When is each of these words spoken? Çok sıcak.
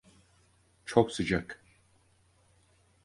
Çok 0.85 1.11
sıcak. 1.11 1.63